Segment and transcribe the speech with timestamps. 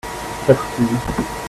[0.47, 1.27] quatre filles.